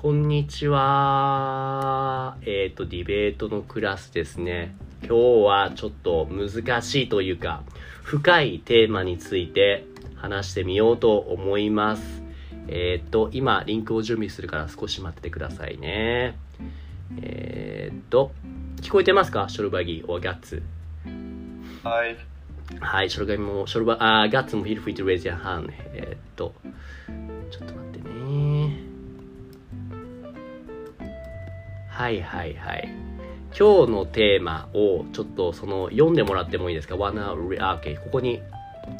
[0.00, 2.36] こんにちは。
[2.42, 4.76] えっ、と、ディベートのクラスですね。
[5.00, 5.14] 今日
[5.44, 7.64] はちょっと難しいというか、
[8.04, 12.22] 深いテーマについて話してみようと思います。
[12.68, 16.38] えっ、と、今、リンクを準備するから少し待っててくださいね。
[17.20, 18.30] えっ、と、
[18.80, 19.48] 聞こえてますか？
[19.48, 20.62] ショルバギー or ガッツ。
[21.82, 22.16] はい。
[22.78, 25.72] はい、ショルバギも、ショルバ、あ、ガッツも feel free to raise your hand.
[25.92, 26.54] えっ、と、
[27.50, 27.87] ちょっと待って
[31.98, 32.88] はいはいはい。
[33.58, 38.00] 今日のテーマをちょっとその読んでもらってもいいですか ?wanna, re- あ OK。
[38.04, 38.40] ここに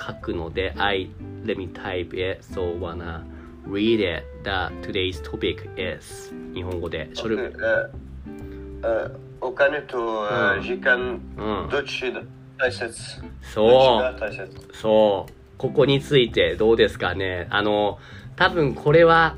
[0.05, 1.09] 書くので、I,
[1.45, 3.23] let me type it, so wanna
[3.69, 4.25] read it.
[4.43, 7.09] The today's topic is 日本語で。
[7.15, 7.93] ショル、え
[8.83, 10.23] えお金と
[10.57, 11.69] うん時間うん。
[11.71, 12.21] どっちだ
[12.59, 12.93] 大切？
[13.43, 14.75] そう。
[14.75, 15.33] そう。
[15.57, 17.47] ここについてどうですかね？
[17.51, 18.01] あの、
[18.35, 19.37] 多分これは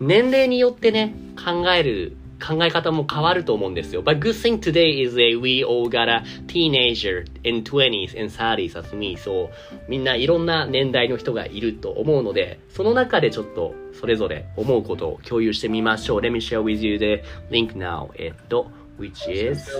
[0.00, 4.02] 年齢によってね、考える、考え方も変わると思うんですよ。
[4.02, 8.94] But good thing today is that we all got a teenager in 20s and 30s as
[8.94, 9.16] me.
[9.16, 9.50] そう、
[9.88, 16.20] みんないろんな年代の人がいると思うので、その中でちょっとそれぞれ思うことを共有してみましょう。
[16.20, 18.10] Let me share with you the link now.
[18.16, 19.70] えっと、which is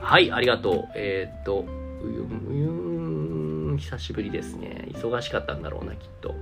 [0.00, 0.88] はい、ありがとう。
[0.94, 1.66] えーっと、う
[2.06, 4.88] ゆん、うゆん、久しぶりですね。
[4.92, 6.34] 忙しかったんだろうな、きっと。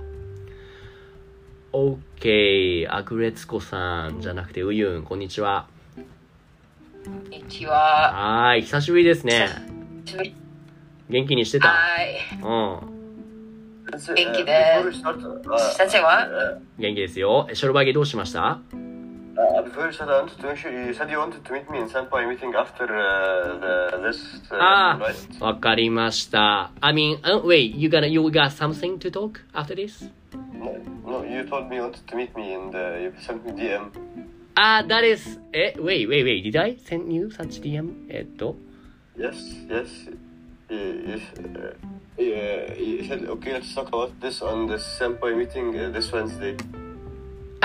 [1.73, 5.65] OK、アグレツコさんじゃなくて、うゆん、こんにちは。
[7.03, 7.73] こんにちは。
[8.45, 9.49] はーい、久しぶりですね。
[11.09, 11.69] 元気にしてた？
[11.69, 12.15] はい。
[12.31, 12.93] うん。
[13.89, 15.01] 元気です
[15.75, 17.47] 先生は元気ですよ。
[17.49, 18.59] えショルバギどうしました？
[19.42, 21.78] Uh, before you said I wanted to make sure you said you wanted to meet me
[21.78, 24.18] in Senpai meeting after uh, the, this
[24.50, 25.14] uh, あ right?
[25.40, 26.72] あ、わかりました。
[26.80, 30.10] I mean, uh, wait, you gonna, you got something to talk after this?
[30.52, 33.52] No, no, you told me you wanted to meet me and uh, you sent me
[33.52, 33.90] DM.
[34.56, 37.92] あ、that is, え、wait, wait, wait, did I send you such DM?
[38.08, 38.56] えっと、
[39.16, 39.34] Yes,
[39.68, 40.10] yes.
[40.68, 41.20] You, you,
[41.54, 41.74] uh,
[42.18, 43.54] yeah, you said okay.
[43.54, 46.56] Let's talk about this on the Senpai meeting uh, this Wednesday.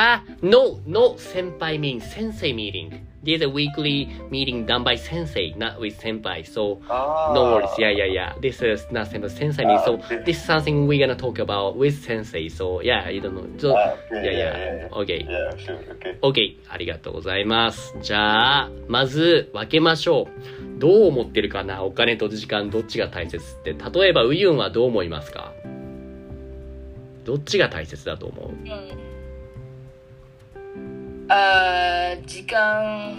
[0.00, 3.04] Ah, no, no senpai means sensei meeting.
[3.24, 6.46] There's a weekly meeting done by sensei, not with senpai.
[6.46, 7.32] So Ah.
[7.34, 7.74] no worries.
[7.78, 8.32] Yeah, yeah, yeah.
[8.40, 9.28] This is not senpai.
[9.28, 9.98] Sensei means so.
[10.00, 10.22] Ah, okay.
[10.24, 12.48] This is something we're gonna talk about with sensei.
[12.48, 13.42] So yeah, you don't know.
[13.58, 14.88] So, Ah, yeah, yeah.
[15.02, 15.26] Okay.
[15.26, 15.82] Yeah, sure.
[15.98, 16.14] Okay.
[16.22, 16.38] OK。
[16.70, 17.96] ありがとうございます。
[18.00, 20.78] じゃあ、まず分けましょう。
[20.78, 23.74] どう思ってるかなお金と時間どっちが大切って。
[23.74, 25.52] 例えば、ウユンはどう思いますか
[27.24, 29.17] どっちが大切だと思ううん
[31.28, 33.16] あー時間、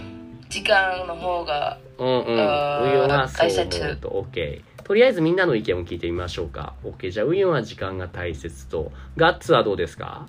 [0.48, 2.14] 時間の方が、うんうん。
[2.14, 4.62] ウユンあーはそう大切思うと OK。
[4.84, 6.74] とりあえずみんなの意見を聞いてみましょうか。
[6.84, 7.10] OK。
[7.12, 8.90] じゃあ、ウユンは時間が大切と。
[9.16, 10.26] ガッツはどうですか？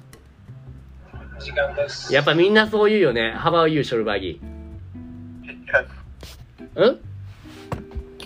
[1.39, 2.13] 時間です。
[2.13, 3.33] やっぱみんなそう言うよね。
[3.35, 4.39] How about you, ショルバギ
[6.75, 6.99] うん？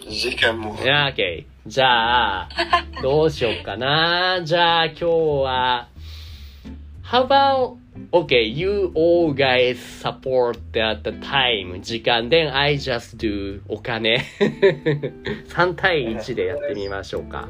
[0.10, 0.78] 時間も。
[0.82, 1.46] いや、OK。
[1.66, 2.50] じゃあ、
[3.02, 4.42] どうしようかな。
[4.44, 5.88] じゃあ、今日は、
[7.04, 7.78] How about,
[8.12, 14.24] okay, you all guys support at the time, 時間、then I just do お金。
[15.50, 17.50] 3対1でやってみましょうか。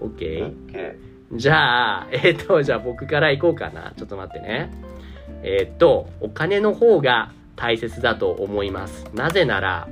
[0.00, 0.52] OK?
[0.66, 0.96] Okay.
[1.32, 3.92] じゃあ、えっ、と、じゃあ僕から行こうかな。
[3.96, 4.70] ちょっと待ってね。
[5.42, 9.06] えっ、と、お金の方が大切だと思います。
[9.14, 9.88] なぜなら、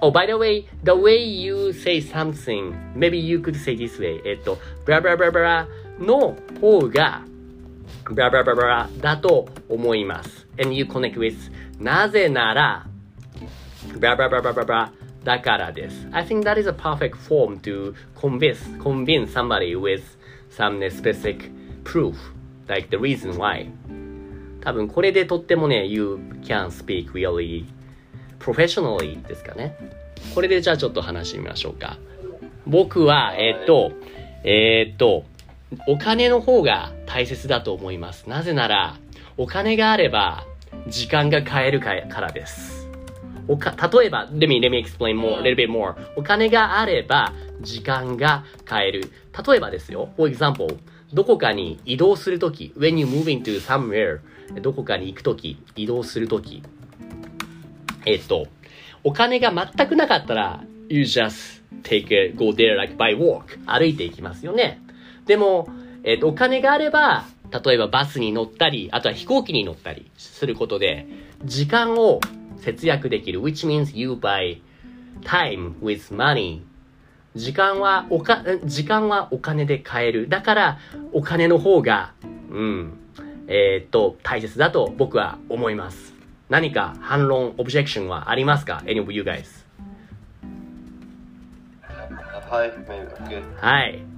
[0.00, 4.20] Oh, by the way, the way you say something, maybe you could say this way.
[4.24, 5.68] えっ、と、ブラブラブラブラ
[5.98, 7.22] の方が、
[8.04, 10.46] ブラブラブラブラだと思います。
[10.60, 11.36] And you connect with
[11.78, 12.86] なぜなら、
[13.92, 14.92] ブラブラブラブラブラ
[15.24, 16.08] だからです。
[16.12, 20.02] I think that is a perfect form to convince, convince somebody with
[20.50, 21.50] some specific
[21.84, 22.14] proof,
[22.66, 23.70] like the reason why.
[24.60, 27.64] 多分これでとってもね、you can speak really
[28.38, 29.76] professionally ですかね。
[30.34, 31.98] これでじゃあちょっと話してみましょうか。
[32.66, 33.92] 僕は、えーっと、
[34.44, 35.24] えーっと、
[35.86, 38.28] お金の方が大切だと思います。
[38.28, 38.96] なぜなら、
[39.36, 40.44] お金があれば、
[40.86, 42.88] 時間が買えるからです。
[43.46, 45.94] おか、例えば、let me, let me explain more, a little bit more.
[46.16, 49.10] お金があれば、時間が買える。
[49.46, 50.10] 例えばですよ。
[50.16, 50.78] for example,
[51.12, 54.20] どこかに移動するとき、when you move into somewhere,
[54.60, 56.62] どこかに行くとき、移動するとき、
[58.06, 58.46] えっと、
[59.04, 63.58] お金が全くなかったら、you just take it, go there like by walk.
[63.66, 64.80] 歩いていきますよね。
[65.28, 65.68] でも、
[66.04, 67.26] えっと、お金があれば、
[67.64, 71.06] 例えばバスに乗ったり、あとは飛行機に乗ったりすることで、
[71.44, 72.20] 時間を
[72.56, 73.40] 節約できる。
[73.42, 74.58] which means you buy
[75.22, 76.62] time with money.
[77.36, 80.30] 時間はおか、時間はお金で買える。
[80.30, 80.78] だから、
[81.12, 82.14] お金の方が、
[82.50, 82.98] うん、
[83.46, 86.14] えーっと、大切だと僕は思います。
[86.48, 89.44] 何か反論、オブジェクションはありますか ?any of you guys?
[93.60, 94.17] はい。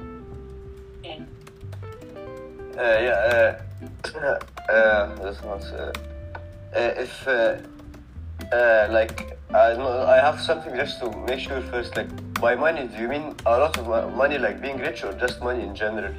[2.78, 3.58] Uh, yeah.
[4.16, 5.66] Uh, uh, this one's.
[5.72, 5.94] Uh,
[6.76, 7.56] uh, if uh,
[8.54, 11.96] uh, like I know I have something just to make sure first.
[11.96, 12.10] Like
[12.42, 15.42] by money, do you mean a lot of mo- money, like being rich, or just
[15.42, 16.12] money in general?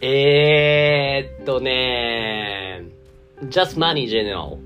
[0.00, 2.84] えーっとね
[3.48, 4.58] just money in general.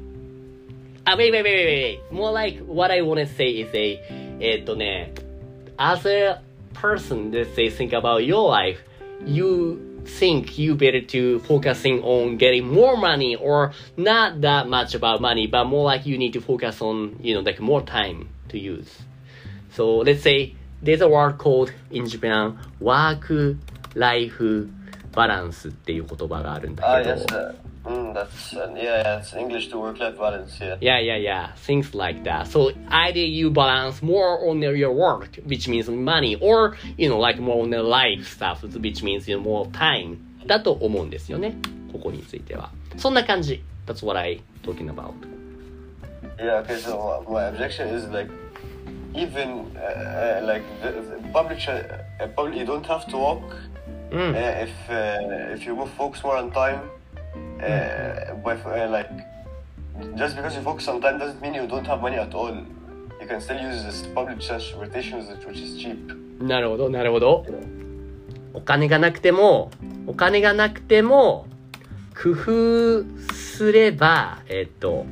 [1.04, 2.12] あ、wait, wait, wait, wait, wait.
[2.12, 3.98] More like what I want to say is a,
[4.40, 5.12] えーっとね
[5.76, 6.40] as a
[6.74, 8.78] person that say think about your life,
[9.26, 15.20] you think you better to focusing on getting more money or not that much about
[15.20, 18.58] money, but more like you need to focus on, you know, like more time to
[18.58, 18.90] use.
[19.72, 23.30] So let's say there's a word called in Japan work
[23.94, 24.40] life
[25.12, 27.14] balance っていう言葉があるんだ Ah, けど。
[27.16, 27.54] yes.
[27.84, 29.18] Uh, mm, that's uh, yeah, yeah.
[29.18, 30.58] It's English to work-life balance.
[30.60, 30.76] Yeah.
[30.80, 31.52] Yeah, yeah, yeah.
[31.56, 32.46] Things like that.
[32.48, 37.38] So either you balance more on your work, which means money, or, you know, like
[37.38, 40.18] more on the life stuff, which means, you know, more time.
[40.46, 41.56] だと思うんですよね。
[41.92, 42.70] ここについては。
[42.96, 43.62] そんな感じ。
[43.86, 45.12] That's what I talking about.
[46.38, 46.62] Yeah.
[46.62, 46.76] Okay.
[46.76, 48.30] So uh, my objection is like
[49.14, 50.92] even uh, uh, like the,
[51.22, 53.42] the public, tra- uh, public, you don't have to walk.
[54.10, 54.34] うん。
[54.34, 56.80] Uh, if uh, if you go focus more on time,
[57.61, 59.09] Uh, by, uh, like
[60.15, 62.53] just because you focus on time doesn't mean you don't have money at all.
[63.21, 66.15] You can still use this public transportation, which is cheap.
[66.39, 67.45] なるほど、なるほど。
[68.53, 69.71] お金がなくても、
[70.05, 71.47] お金がなくても、
[72.21, 75.05] 工夫すれば、えっと、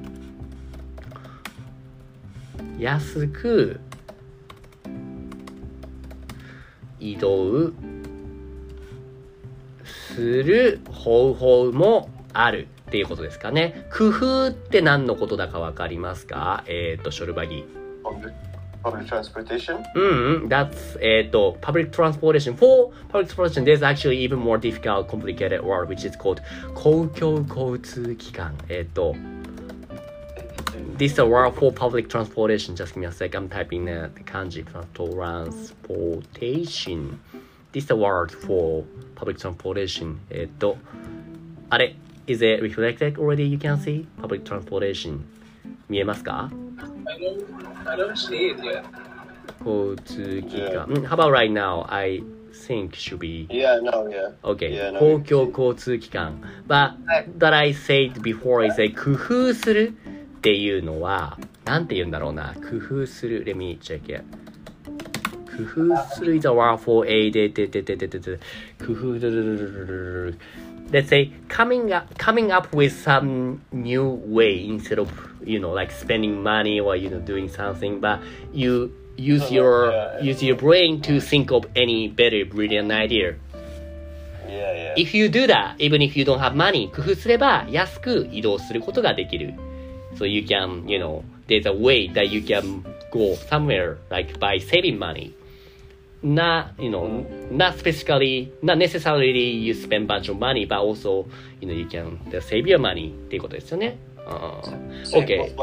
[2.77, 3.79] 安く
[6.99, 7.71] 移動
[9.83, 13.87] する方法もあるっていうことですかね。
[13.95, 17.63] 工夫って何のことだかわかりますかえっと、ショルバギ。
[18.03, 18.33] Public
[18.83, 19.81] public transportation.
[19.95, 22.55] うんうん、that's えっ、と public transportation.
[22.55, 26.41] For public transportation, there's actually even more difficult, complicated word which is called
[26.75, 28.53] 公共交通機関。
[28.67, 29.15] えっ、と
[30.97, 32.75] This is a word for public transportation.
[32.75, 33.35] Just give me a sec.
[33.35, 37.19] I'm typing the, the kanji transportation.
[37.71, 38.83] This is a word for
[39.15, 40.17] public transportation.
[40.29, 40.77] えっ、と
[41.69, 41.95] あれ
[42.27, 43.43] Is it reflected already?
[43.43, 45.19] You can see public transportation.
[45.89, 46.49] 見えますか
[47.05, 48.83] I don't, I don't see it yet.
[49.59, 50.85] 交通機関。
[50.89, 51.85] うん How about right now?
[51.91, 52.23] I
[52.53, 53.81] think should be Yeah.
[53.81, 54.07] No.
[54.07, 54.31] Yeah.
[54.43, 54.73] okay.
[54.73, 56.41] Yeah, no, 公共交通機関。
[56.67, 59.93] But はい that I said before is a 工夫する
[60.37, 62.53] っていうのは、なんて言うんだろうな。
[62.55, 63.43] 工夫する。
[63.45, 64.23] Let me check it.
[65.55, 68.39] 工夫する is a word for a ででででででで
[68.83, 69.19] 工夫
[70.90, 75.10] Let's say coming up coming up with some new way instead of
[75.44, 78.20] you know like spending money or you know doing something but
[78.54, 80.22] you use No, no, your yeah, yeah.
[80.30, 83.34] use your brain to think of any better brilliant idea
[84.48, 84.72] Yeah.
[84.72, 84.94] Yeah.
[84.96, 89.52] if you do that even if you don't have money 工夫すれば安く移動することができる
[90.16, 92.82] so you can you know there's a way that you can
[93.12, 95.32] go somewhere like by saving money
[96.23, 101.25] Not you know not specifically not necessarily you spend bunch of money but also
[101.59, 105.55] you know you can save your money っていうことですよねあー Save okay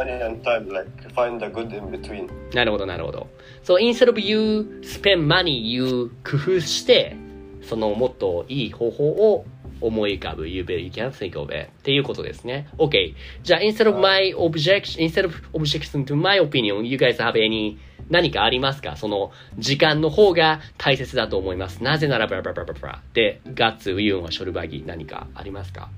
[0.43, 0.73] time.
[0.73, 2.29] Like find a good in between.
[2.55, 3.27] なるほど、なるほど。
[3.65, 7.17] So instead of you spend money, you 工夫して、
[7.63, 9.47] そのもっといい方法を
[9.81, 10.49] 思い浮かぶ。
[10.49, 11.69] You better, you can think of it.
[11.69, 12.69] っていうことですね。
[12.79, 13.15] OK。
[13.43, 17.79] じゃあ、instead of my objection, instead of objection to my opinion, you guys have any
[18.11, 18.97] 何かありますか？
[18.97, 21.83] その時間の方が大切だと思います。
[21.83, 23.03] なぜならば、バラバラバラバラ。
[23.15, 25.89] で、ガッツ、ウユンはショルバギ、何かありますか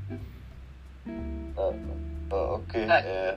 [1.57, 1.73] ？Uh,
[2.31, 2.61] uh.
[2.71, 3.37] Uh,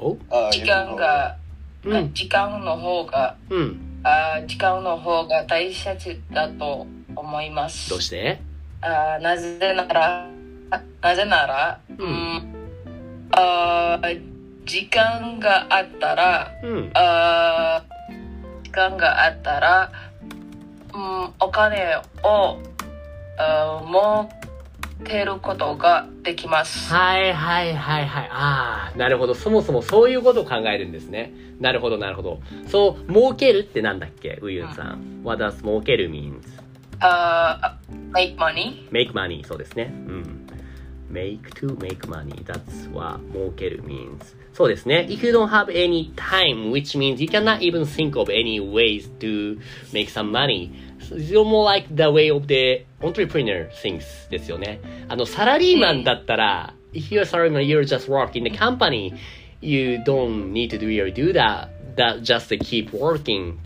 [0.00, 1.36] お？uh, 時間.が、
[1.84, 3.80] うん、時間の方が、うん。
[4.02, 7.90] あー時間の方が大切だと思います。
[7.90, 8.40] どうして？
[8.80, 10.28] あーなぜなら、
[11.00, 12.54] なぜなら、ううんん、
[13.32, 14.20] あー
[14.64, 16.90] 時間があったら、うん。
[16.94, 17.97] あー
[18.68, 19.90] 時間があったら、
[20.94, 22.58] うん、お金を
[23.38, 24.30] あー持
[25.04, 26.92] てることができます。
[26.92, 28.28] はいはいはいはい。
[28.30, 29.34] ああ、なるほど。
[29.34, 31.32] そもそもそういうことを考えるんですね。
[31.60, 32.40] なるほどなるほど。
[32.66, 34.38] そう、儲けるってなんだっけ？
[34.42, 35.22] ウユンさん。
[35.24, 36.42] What does 儲ける means?
[37.00, 38.90] あー make money?
[38.90, 39.84] make money そうですね。
[39.84, 40.47] うん。
[41.09, 42.33] make to make money.
[42.45, 44.17] That's what 儲ける means.
[44.53, 45.07] そうですね。
[45.09, 49.59] If you don't have any time, which means you cannot even think of any ways to
[49.91, 50.71] make some money.
[51.11, 54.79] It's more like the way of the entrepreneur thinks ですよね。
[55.09, 59.13] あの、サラリーマンだったら、if you're a salaryman, you're just work in the company.
[59.61, 61.69] You don't need to do or do that.
[61.97, 63.59] That just to keep working,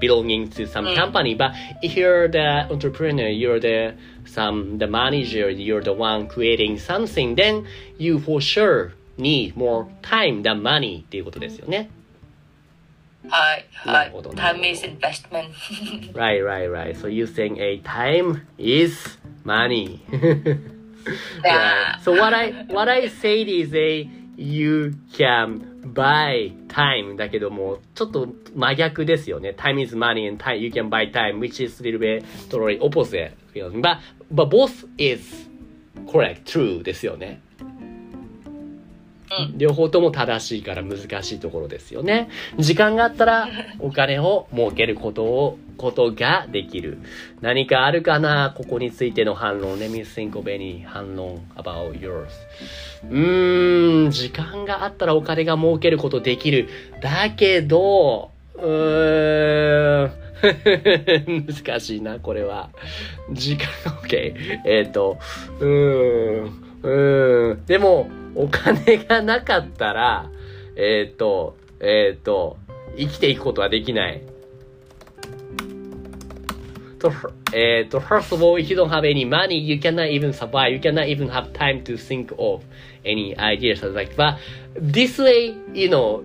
[0.00, 1.36] belonging to some company.
[1.36, 3.94] But if you're the entrepreneur, you're the
[4.24, 10.42] some the manager, you're the one creating something, then you for sure need more time
[10.42, 11.90] than money っていうことですよね。
[13.28, 14.30] はい、はないるほど。
[14.30, 15.52] Time is investment.
[16.14, 16.96] Right, right, right.
[16.96, 20.00] So you saying a time is money.
[21.44, 21.94] Yeah.
[21.94, 22.02] Right.
[22.02, 25.61] So what I what I said is a you can
[25.93, 29.55] buy time だけどもちょっと真逆ですよね。
[29.57, 33.31] Time is money and time you can buy time which is a little bit totally opposite.
[33.53, 33.99] But
[34.31, 35.49] but both is
[36.11, 37.41] correct, true ですよね。
[39.55, 42.29] 両方とも正しいから難しいところですよね。
[42.57, 43.47] 時間があったら
[43.79, 46.99] お金を儲けることを、ことができる。
[47.41, 48.53] 何かあるかな？
[48.55, 49.77] ここについての反論。
[49.77, 52.27] Let me think of any 反論 about yours.
[53.09, 56.69] うーん、時間があったらお金が儲けることできる。
[57.01, 60.11] だけど、うーん、
[61.47, 62.69] 難しいな、これは。
[63.31, 63.67] 時間、
[64.01, 64.35] OK。
[64.65, 65.17] えっ、と、
[65.59, 67.65] うーん、うん。
[67.65, 70.29] でも、お金がなかったら、
[70.75, 72.57] えっ、と、えっ、と、
[72.95, 74.21] 生きていくことはできない。
[76.99, 77.11] と、
[77.53, 80.71] えっ、と、first of all, if you don't have any money, you cannot even survive.
[80.71, 82.63] You cannot even have time to think of
[83.03, 84.37] any ideas like that.
[84.75, 86.23] This way, you know,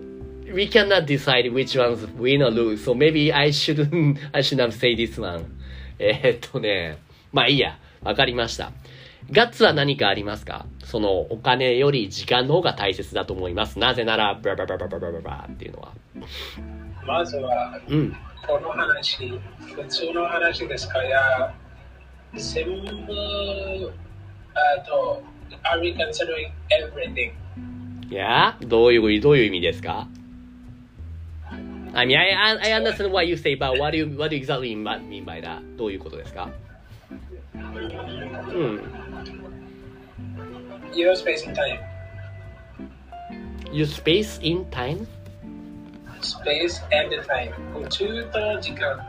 [0.53, 2.83] we cannot decide which ones win or lose.
[2.83, 5.45] So maybe I shouldn't, I should not say this one.
[5.97, 6.97] えっとね、
[7.31, 7.77] まあいいや。
[8.03, 8.71] わかりました。
[9.31, 10.65] ガッツは何かありますか？
[10.83, 13.79] そのお金より時間の方が大切だと思います。
[13.79, 15.91] なぜなら、ブラブラブラブラブラブラっていうのは。
[17.05, 18.15] まずは、うん。
[18.45, 19.29] この話、
[19.75, 21.53] 普通の話ですかいや、
[22.35, 23.93] 全部、
[24.53, 25.23] あと、
[25.63, 27.31] are we considering everything?
[28.09, 30.07] いやどういう、どういう意味ですか
[31.93, 34.43] I mean, I I understand what you say, but what do you, what do you
[34.43, 35.61] exactly mean by that?
[35.77, 36.49] どういうことですか
[37.55, 38.81] うん。
[40.93, 41.79] Your space and time.
[43.71, 45.07] You space in time?
[46.21, 47.53] Space and time.
[47.79, 48.99] 宇宙と時間。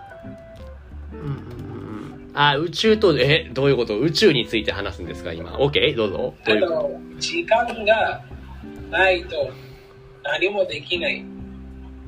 [2.35, 3.99] あ、宇宙と、え、どういうこと？
[3.99, 5.33] 宇宙について話すんですか？
[5.33, 5.53] 今。
[5.59, 5.95] OK?
[5.97, 6.35] どうぞ。
[6.47, 8.23] どういう時間が
[8.91, 9.51] ないと
[10.25, 11.25] 何もできない。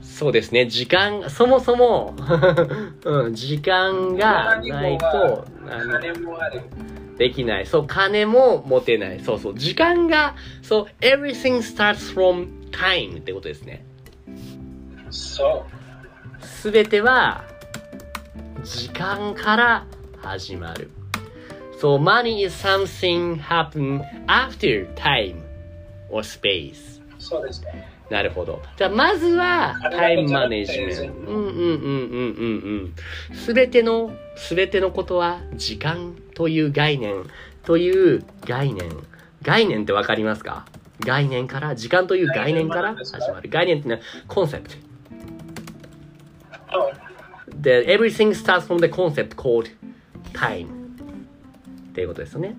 [0.01, 0.67] そうですね。
[0.67, 2.15] 時間、そもそも、
[3.05, 6.61] うん、時間がないと、あの金もある。
[7.19, 7.67] できない。
[7.67, 9.21] そう、金も持てない。
[9.21, 9.59] そうそう。
[9.59, 13.85] 時間が、そう、everything starts from time ってことですね。
[15.11, 15.65] そ
[16.41, 16.45] う。
[16.45, 17.45] すべては、
[18.65, 19.87] 時間から
[20.23, 20.91] 始まる。
[21.81, 25.43] So, money is something happen after time
[26.11, 27.03] or space.
[27.19, 27.94] そうですね。
[28.11, 28.63] なるほど。
[28.77, 30.95] じゃあ、まずは、タイムマネジメント。
[30.97, 32.95] 金うんうんうんうんうん
[33.31, 33.37] うん。
[33.37, 37.25] すべての、すべてのことは、時間という概念、
[37.65, 38.91] という概念。
[39.43, 40.67] 概念ってわかりますか？
[41.01, 43.49] 概念から、時間という概念から始まる。
[43.49, 44.77] 概念ってのは、コンセプト。
[46.73, 46.93] そう
[47.61, 49.71] The, everything starts from the concept called
[50.35, 50.67] time.
[50.67, 50.69] っ
[51.95, 52.57] ていうことですよね。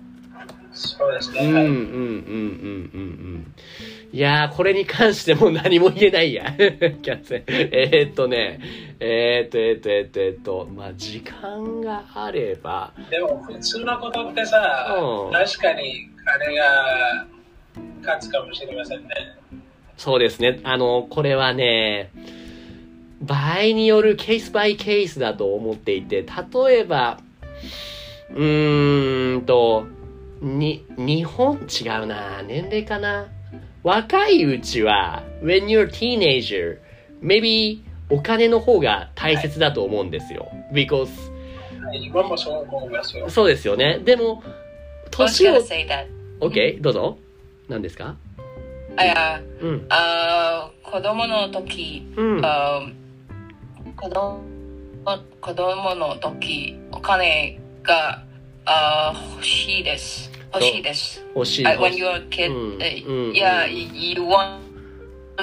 [0.72, 1.40] そうですね。
[1.40, 3.04] うんうんうんうんうんう
[3.38, 3.54] ん。
[4.12, 6.52] いやー、これに関しても何も言えないや。
[6.56, 7.44] キャンセル。
[7.48, 8.60] えー、っとね、
[9.00, 17.26] えー、っと、えー、っと、えー、っと、えー、っと、まあ、時間があれば、でも普通のことってさ、うん確かに金が
[18.02, 19.08] 勝つかもしれませんね。
[19.96, 20.60] そうですね。
[20.62, 22.10] あの、これはね、
[23.20, 27.18] 場合によるケースバイケースだと思っていて、例えば、
[28.34, 29.86] うーんと、
[30.42, 32.42] に、日本違うな。
[32.42, 33.26] 年齢かな。
[33.86, 36.78] 若いうちは、when you're teenager,
[37.22, 37.78] maybe
[38.10, 40.50] お金の方が大切だと思うんですよ。
[40.72, 41.06] because,
[41.92, 43.30] 今もそう思いますよ。
[43.30, 44.00] そうですよね。
[44.00, 44.42] でも、
[45.12, 46.08] 年を gonna、say that.
[46.40, 46.82] OK?
[46.82, 47.18] どうぞ。
[47.68, 48.16] 何ですか？
[48.96, 49.86] あいや、うん。
[49.88, 52.44] あー子供の時、うん。
[52.44, 54.40] あー子供
[55.40, 58.20] 子供の時、お金が
[58.64, 60.32] あー欲しいです。
[60.55, 61.21] 欲しいです。
[61.35, 61.65] 欲しい。
[61.65, 64.59] Uh, when you're a kid, うん uh, うん yeah, you, you want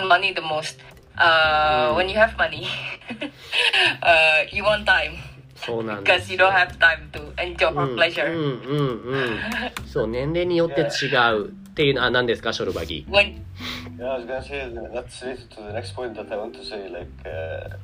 [0.09, 0.79] money the most.
[1.17, 1.97] Uh, Mm.
[1.97, 2.65] When you have money,
[4.03, 5.13] uh, you want time.
[5.57, 8.33] そうなんで because す you don't have time to enjoy う for ん pleasure.
[8.33, 9.39] うんうんうん
[9.87, 13.43] そう年齢によって違うっていうのは何ですかショルバギ When
[13.99, 16.53] Yeah, I was gonna say that that's related to the next point that I want
[16.55, 17.75] to say, like uh,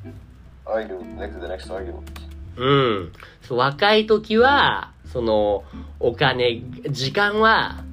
[0.65, 2.09] argument, like the next argument.
[2.56, 5.64] うんそう若い時はその
[5.98, 7.84] お金時間は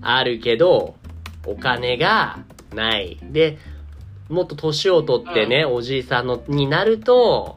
[0.00, 0.96] あるけど
[1.46, 2.38] お金が
[2.74, 3.58] ないで
[4.28, 7.56] もっと年を取ってね、おじいさんのになると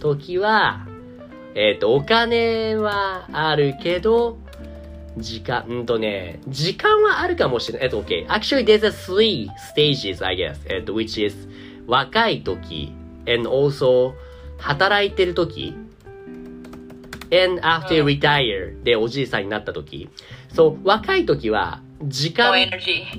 [0.00, 0.86] 時は
[1.54, 4.38] えっ、とお金はあるけど
[5.18, 7.86] 時間、うんとね、時間はあるかもしれない。
[7.86, 8.26] えっと、OK.
[8.28, 10.56] Actually, there's a three stages, I guess.
[10.74, 11.48] えっと、which is
[11.86, 12.94] 若い時
[13.26, 14.14] and also
[14.62, 15.74] 働いてる時
[17.32, 20.08] and after うん retire でおじいさんになった時。
[20.54, 22.54] そう、若い時は時間.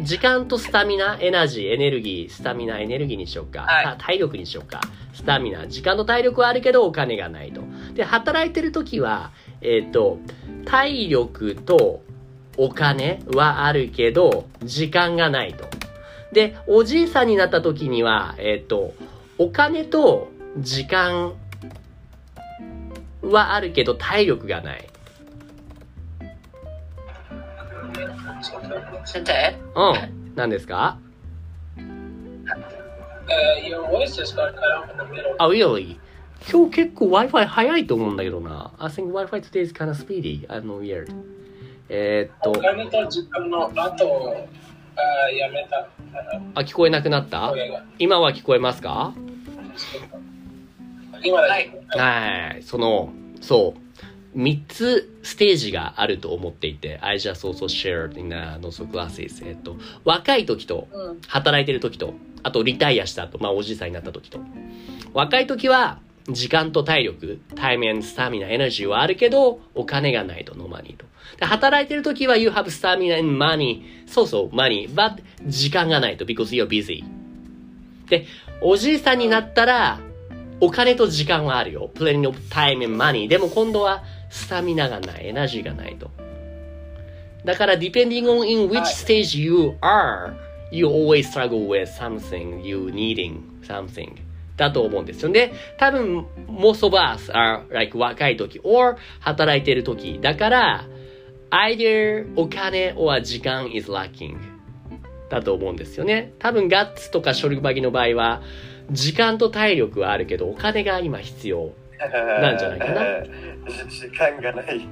[0.02, 3.62] 時間とスタミナ、エナジー、エネルギー、スタミナ、エネルギーにしようか。
[3.62, 4.82] はいた体力にしようか。
[5.14, 7.62] スタミナ、時間と体力はあるけどお金がないと。
[7.94, 9.32] で、働いてる時は、
[9.62, 10.20] えっ、と、
[10.66, 12.02] 体力と
[12.58, 15.66] お金はあるけど、時間がないと。
[16.32, 18.94] で、おじいさんになった時には、えっ、と、
[19.38, 21.34] お金と時間
[23.22, 24.88] はあるけど体力がない。
[29.06, 30.34] 先生うん。
[30.36, 30.98] 何ですか
[33.26, 35.36] Uh, your voice just got cut off in the middle.
[35.40, 35.98] あ、really?
[36.52, 38.74] 今日結構 Wi-Fi 早いと思うんだけどな。
[38.78, 40.46] I think Wi-Fi today is kind of speedy.
[40.50, 41.08] I don't know weird.
[41.88, 44.36] えーっと、お金と時間の後、
[44.96, 45.88] あやめた。
[46.56, 47.54] あ、聞こえなくなった
[47.98, 49.14] 今は聞こえますか
[51.32, 52.00] はいけ。
[52.00, 52.64] はい。
[52.64, 53.12] その、
[53.42, 53.84] そう。
[54.36, 59.48] 3つステージがあると思っていて、I just also shared in uh, those classes.
[59.48, 64.40] えっと、若い時と、うん働いてる時と、あとリタイアした後、まあおじいさんになった時と。
[65.14, 66.00] 若い時は、
[66.30, 71.06] 時間と体力、 time stamina、energy はあるけど、お金がないと、 no money と。
[71.38, 73.82] で、働いてる時は、you have stamina and money.
[74.08, 74.90] そうそう、money.
[74.90, 77.04] But, 時間がないと、because you're busy.
[78.10, 78.26] で、
[78.62, 80.00] おじいさんになったら、
[80.64, 81.92] お金と時間はあるよ。
[81.94, 83.28] plenty of time and money.
[83.28, 86.10] でも今度は、スタミナがない、エナジーがないと。
[87.44, 90.34] だから、depending on in which stage you are,
[90.72, 94.14] you always struggle with something, you needing something.
[94.56, 95.52] だと思うんですよね。
[95.78, 100.20] 多分、most of us are like 若い時 or 働いてる時。
[100.22, 100.86] だから、
[101.52, 104.38] either お金 or 時間 is lacking
[105.30, 106.32] だと思うんですよね。
[106.40, 108.42] 多分、ガッツとかショルバギの場合は、
[108.92, 111.74] 時間と体力はあるけど、お金が今必要。
[112.00, 113.24] なんじゃないかな
[113.88, 114.88] 時間がない。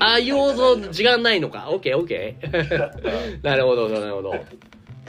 [0.00, 1.68] あ、要素、時間ないのか。
[1.70, 3.42] OK, OK.
[3.42, 4.34] なるほど、なるほど。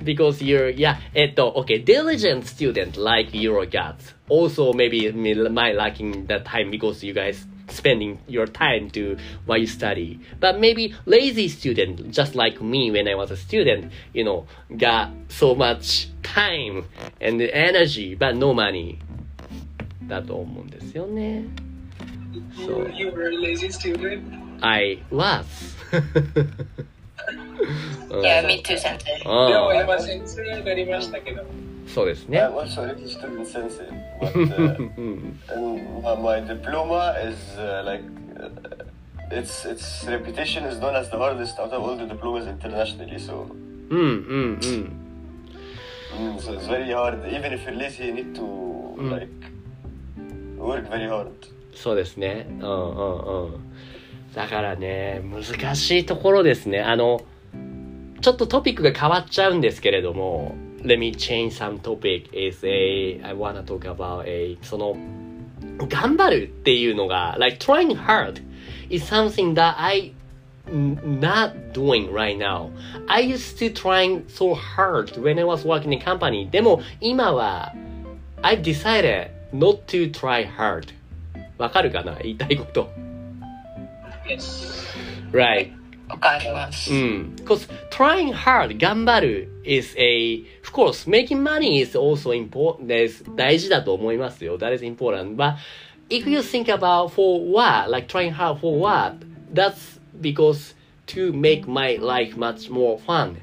[0.04, 4.16] Because you're, yeah, えっと、OK, diligent student like your guts.
[4.30, 5.12] Also, maybe
[5.50, 10.21] my lacking that time because you guys spending your time to what you study.
[10.41, 15.11] But maybe lazy student, just like me when I was a student, you know, got
[15.29, 16.87] so much time
[17.21, 18.99] and energy, but no money.
[20.07, 21.45] だと思うんですよね。
[22.59, 24.23] You, you were a lazy student.
[24.61, 25.45] I was.
[28.11, 29.19] うん Yeah, me too, 先生。
[29.19, 31.43] でもうん今先生になりましたけど。
[31.94, 32.40] そうですね。
[32.40, 33.88] I'm also a little student sensei,
[34.22, 38.04] but uh, うん、and my, my diploma is uh, like
[38.38, 43.18] uh, its its reputation is known as the hardest out of all the diplomas internationally.
[43.20, 43.48] So,
[43.90, 44.60] うん、うん、
[46.22, 46.36] うん。
[46.36, 47.26] mm, so it's very hard.
[47.28, 49.12] Even if you're lazy, you need to Mm.
[49.12, 49.28] like
[50.58, 51.28] work very hard.
[51.74, 52.46] そうですね。
[52.50, 53.54] うん、うん、うん。
[54.36, 56.82] だからね、難しいところですね。
[56.82, 57.22] あの、
[58.22, 64.97] ちょっとトピックが変わっちゃうんですけれども、Let me change some topic is a, I wanna talk about a, その、
[65.89, 68.43] 頑張るっていうのが、like trying hard
[68.91, 70.13] is something that I
[70.69, 72.71] n- not doing right now.
[73.09, 76.49] I used to trying so hard when I was working in company.
[76.51, 77.73] でも今は
[78.43, 80.89] I've decided not to try hard.
[81.59, 82.91] わかるかな言いたいこと。
[84.29, 84.75] Yes.
[85.33, 85.73] Right.
[86.10, 86.92] わかります。
[86.92, 87.36] うん。
[87.38, 94.58] Because trying hard, 頑張る is a, of course, making money is also important, is 大事だと思いますよ。
[94.58, 95.36] That is important.
[95.36, 95.56] But
[96.10, 99.18] if you think about for what, like trying hard for what,
[99.54, 100.76] that's because
[101.08, 103.36] to make my life much more fun.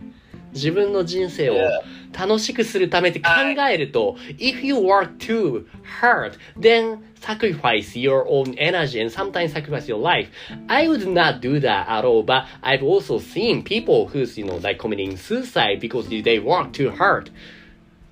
[0.52, 1.68] 自分の人生を Yeah.
[2.17, 3.31] 楽しくするためって考
[3.69, 5.65] えると、if you work too
[6.01, 10.29] hard, then sacrifice your own energy and sometimes sacrifice your life.
[10.67, 14.57] I would not do that at all, but I've also seen people who's, you know,
[14.57, 17.29] like committing suicide because they work too hard.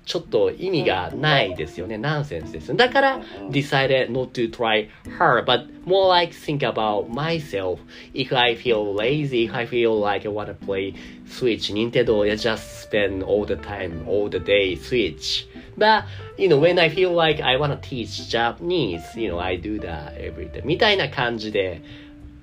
[0.05, 1.97] ちょっと意味がないですよね。
[1.97, 2.75] ナンセンスです。
[2.75, 4.87] だから、decided not to try
[5.17, 7.79] hard, but more like think about myself.
[8.13, 10.93] If I feel lazy, if I feel like I want to play
[11.27, 15.47] Switch, Nintendo, I just spend all the time, all the day Switch.
[15.75, 16.05] But,
[16.37, 19.79] you know, when I feel like I want to teach Japanese, you know, I do
[19.79, 20.61] that every day.
[20.63, 21.81] みたいな感じで、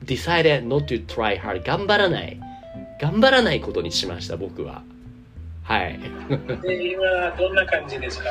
[0.04, 1.62] decided not to try hard.
[1.62, 2.40] 頑張らない。
[3.00, 4.82] 頑張らないことにしました、僕は。
[5.62, 6.00] はい。
[6.62, 8.24] で、今、どんな感じですか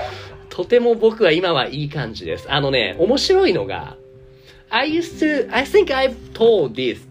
[0.49, 2.51] とても僕は今はいい感じです。
[2.51, 3.95] あのね、面白いのが、
[4.69, 7.07] I used to, I think I've told this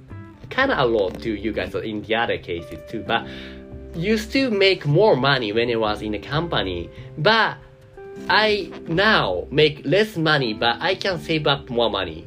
[0.50, 3.24] kind of a lot to you guys in the other cases too, but
[3.94, 7.56] used to make more money when I was in a company, but
[8.28, 12.26] I now make less money, but I can save up more money.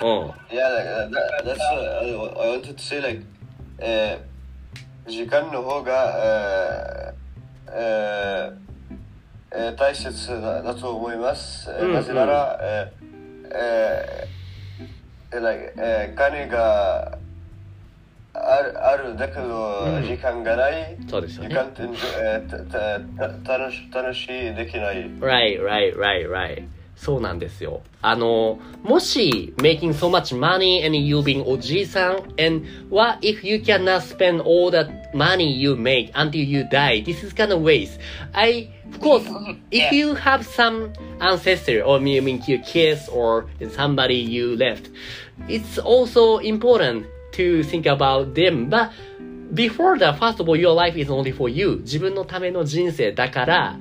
[0.00, 0.32] うん。
[0.50, 3.22] Yeah, like, that, that's uh, I wanted to say like,
[3.82, 4.18] uh,
[5.08, 7.14] 時間の方が、
[7.66, 8.52] uh, uh,
[9.50, 11.70] uh, 大切だだと思います。
[11.70, 14.28] うんなぜなら、uh,
[15.32, 17.18] uh, like, uh, 金が
[18.34, 20.96] あるあるだけど、うん時間がない。
[21.08, 21.48] そうですよね。
[21.48, 25.06] 時間って、えーたたた楽し楽しいできない。
[25.18, 26.77] Right, right, right, right.
[26.98, 27.82] そうなんですよ。
[28.02, 34.90] あの、もし、making so much money and you being おじいさん and what if you cannot spend all the
[35.14, 37.04] money you make until you die?
[37.04, 38.00] This is kind of waste.
[38.32, 39.24] I, of course,
[39.70, 44.90] if you have some ancestor or I mean your kids or somebody you left,
[45.48, 48.68] it's also important to think about them.
[48.68, 48.90] But
[49.54, 51.78] before that, first of all, your life is only for you.
[51.82, 53.78] 自分のための人生だから、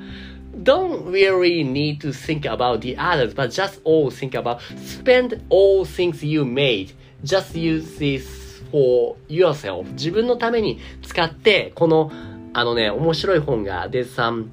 [0.64, 5.86] don't really need to think about the others, but just all think about spend all
[5.86, 6.94] things you made.
[7.24, 9.86] Just use this for yourself.
[9.94, 12.12] 自分のために使って、この、
[12.54, 14.50] あのね、面白い本が、there's some,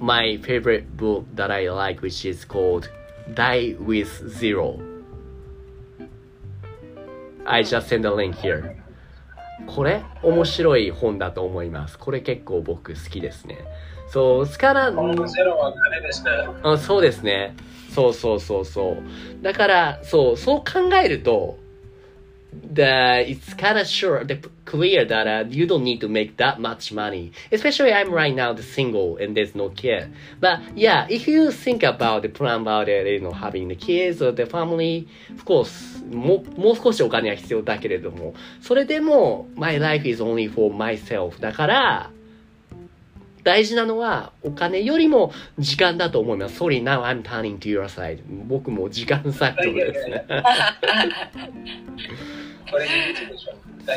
[0.00, 2.88] my favorite book that I like, which is called
[3.34, 4.78] Die with Zero.
[7.44, 8.74] I just send a link here.
[9.66, 11.98] これ面白い本だと思います。
[11.98, 13.58] これ結構僕好きですね。
[14.08, 16.30] そう、スカラ、このゼロは金ですね。
[16.62, 17.54] あそうですね。
[17.90, 19.42] そうそうそうそう。
[19.42, 21.58] だから、そう、そう考えると、
[22.72, 26.92] the, it's kind of sure, the, clear that uh, you don't need to make that much
[26.92, 27.32] money.
[27.52, 30.12] Especially I'm right now the single and there's no kid.
[30.40, 34.20] But yeah, if you think about the plan about it, you know, having the kids
[34.22, 41.40] or the family, of course, もう、もう少しお金は必要だけれども、それでも、my life is only for myself.
[41.40, 42.10] だから、
[43.46, 46.60] 大事なのはお金よりも時間だと思います。
[46.60, 48.20] Sorry, now I'm turning to your side.
[48.48, 50.26] 僕も時間サイドですね。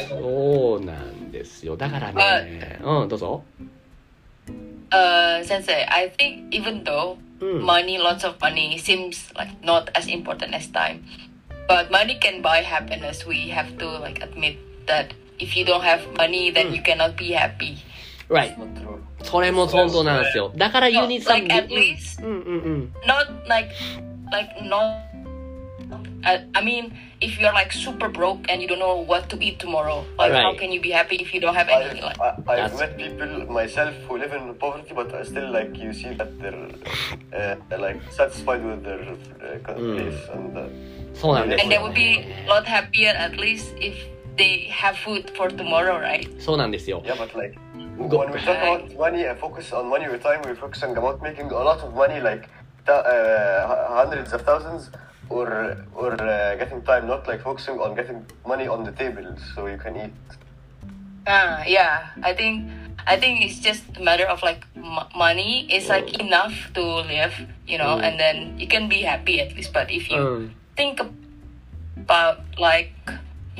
[0.07, 1.75] そうなんですよ。
[1.75, 3.43] だからね、うん、どうぞ。
[4.91, 7.65] Uh, Sensei, I think even though うん。
[7.65, 11.01] money, lots of money, seems like not as important as time,
[11.67, 13.25] but money can buy happiness.
[13.25, 17.31] We have to like admit that if you don't have money, then you cannot be
[17.31, 17.79] happy.
[18.29, 18.55] Right.
[19.18, 19.24] Not true.
[19.30, 20.52] それも本当なんですよ。
[20.57, 21.52] だから you No, need like some...
[21.52, 22.92] at least うんうんうん。
[23.07, 23.68] not like
[24.33, 25.04] like not.
[26.26, 29.59] I, I mean, if you're like super broke and you don't know what to eat
[29.59, 30.59] tomorrow, like how Right.
[30.59, 32.00] can you be happy if you don't have I, any?
[32.00, 35.76] Like, I, I've That's- met people myself who live in poverty, but I still like
[35.76, 36.54] you see that they're
[37.37, 40.68] uh, like satisfied with their uh, place and uh,
[41.14, 43.94] そうなんです and they よ would。be a lot happier at least if
[44.37, 46.26] they have food for tomorrow, right?
[46.40, 47.02] そうなんですよ。
[47.04, 47.67] yeah, but like Go-
[48.07, 51.51] when we talk about money and focus on money with time, we're focusing about making
[51.51, 52.47] a lot of money, like
[52.88, 54.89] th- uh, hundreds of thousands,
[55.29, 59.67] or or uh, getting time, not like focusing on getting money on the table so
[59.67, 60.13] you can eat.
[61.27, 62.07] Ah, yeah.
[62.23, 62.71] I think
[63.05, 67.35] I think it's just a matter of like m- money is like enough to live,
[67.67, 68.03] you know, Mm.
[68.07, 69.73] and then you can be happy at least.
[69.73, 70.51] But if you ん。
[70.79, 71.01] think
[71.97, 72.95] about like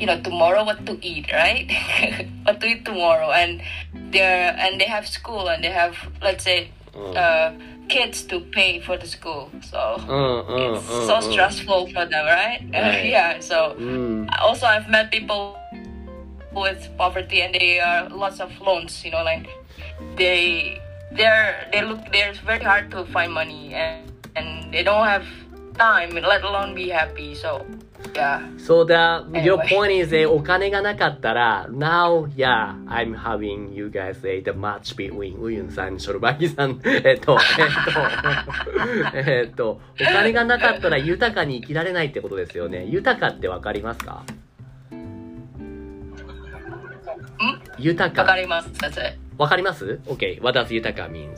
[0.00, 1.68] you know tomorrow what to eat right?
[2.44, 3.30] What to eat tomorrow.
[3.30, 3.62] And
[4.10, 7.14] they're and they have school and they have let's say mm.
[7.14, 7.52] uh,
[7.88, 9.50] kids to pay for the school.
[9.60, 13.04] So mm, mm, it's so stressful for them right, right.
[13.06, 13.76] yeah so
[14.40, 15.58] also i've met people
[16.52, 19.46] with poverty and they are lots of loans you know like
[20.16, 20.80] they
[21.12, 25.26] they're they look they're very hard to find money and and they don't have
[25.78, 27.64] time let alone be happy so
[28.14, 29.68] yeah So the, your Anyway.
[29.68, 42.84] point is that お金がなかったら、now, yeah, I'm having you guys say the match between ウユンさん、ショルバギさん、えっと、えっと、えっと、お金がなかったら豊かに生きられないってことですよね。
[42.86, 44.24] 豊かってわかりますか
[47.78, 48.22] 豊か。
[48.22, 48.70] わかります
[49.38, 50.42] わかります ?OK.
[50.42, 51.36] What does 豊か means?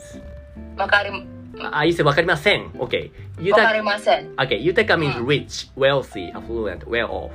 [0.76, 1.10] わかり、
[1.60, 2.66] あ、you say わかりません。
[2.70, 2.80] OK.
[2.80, 2.92] わか
[3.40, 4.34] 豊りません。
[4.36, 7.30] Okay, 豊か means うん rich, wealthy, affluent, well off.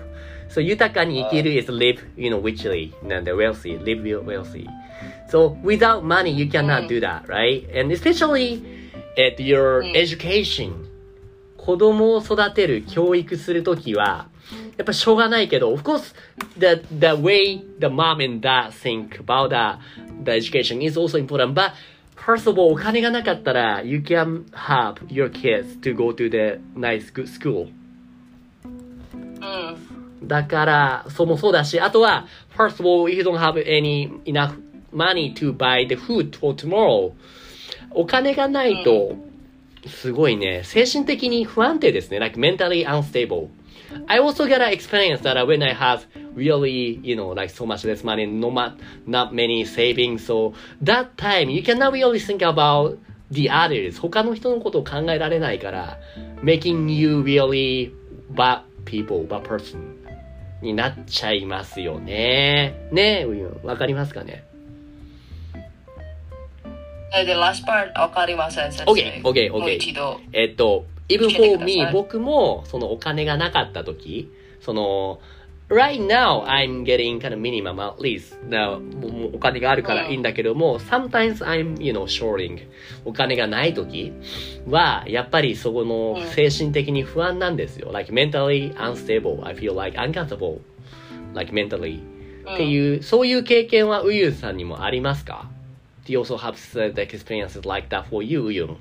[0.49, 4.65] So 豊かに生きる is live, you know, richly, なんで wealthy, live wealthy.
[5.29, 7.67] So without money, you cannot うん do that, right?
[7.79, 8.61] And especially
[9.17, 10.87] at your うん education.
[11.57, 14.29] 子供を育てる、教育するときは、
[14.77, 16.15] やっぱしょうがないけど、of course,
[16.57, 19.77] the, the way the mom and dad think about the,
[20.23, 21.53] the education is also important.
[21.53, 21.71] But
[22.27, 27.69] first of all, お金がなかったら、you can have your kids to go to the nice school.
[28.65, 30.27] うん。
[30.27, 34.59] だから、そもそうだし、あとは、first of all, if you don't have any enough
[34.93, 37.13] money to buy the food for tomorrow,
[37.91, 39.15] お金がないと、
[39.87, 42.19] すごいね、精神的に不安定ですね。
[42.19, 43.47] like mentally unstable.
[44.07, 47.85] I also got an experience that when I have really, you know, like so much
[47.85, 52.97] less money, no ma- not many savings, so that time you cannot really think about
[53.31, 53.99] the others.
[53.99, 55.97] 他の人のことを考えられないから、
[56.43, 57.91] making you really
[58.33, 59.97] bad people, bad person
[60.61, 62.89] になっちゃいますよね。
[62.91, 64.43] ねえ、わかりますかね
[67.13, 68.71] え The last part わかりません。
[68.71, 69.79] ?OK, OK, OK.
[70.33, 75.19] えっと、て for ください me, 僕も、そのお金がなかった時、その、
[75.69, 78.37] right now I'm getting kind of minimum at least.
[78.47, 82.67] Now, もうお金があるからいいんだけども、sometimes I'm, you know, shorting.
[83.05, 84.13] お金がない時
[84.67, 87.91] は、やっぱりそこの精神的に不安なんですよ。
[87.91, 89.45] like mentally unstable.
[89.45, 90.59] I feel like uncomfortable.
[91.33, 92.01] like mentally.
[92.53, 95.49] っていう、そういう経験はウユンさんにもありますか
[96.05, 98.77] Do you also have uh, the experiences like that for you, ウユン